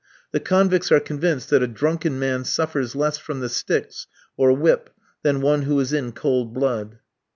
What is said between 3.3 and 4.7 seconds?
the sticks or